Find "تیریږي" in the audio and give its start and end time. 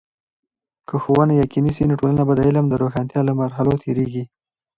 3.83-4.23